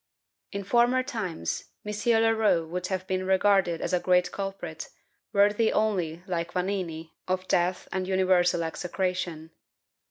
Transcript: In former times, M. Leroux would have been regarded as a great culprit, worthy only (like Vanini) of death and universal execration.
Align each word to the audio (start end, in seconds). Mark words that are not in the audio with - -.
In 0.51 0.63
former 0.63 1.03
times, 1.03 1.65
M. 1.85 1.93
Leroux 2.23 2.67
would 2.67 2.87
have 2.87 3.05
been 3.05 3.23
regarded 3.23 3.81
as 3.81 3.93
a 3.93 3.99
great 3.99 4.31
culprit, 4.31 4.89
worthy 5.31 5.71
only 5.71 6.23
(like 6.25 6.53
Vanini) 6.53 7.11
of 7.27 7.47
death 7.47 7.87
and 7.91 8.07
universal 8.07 8.63
execration. 8.63 9.51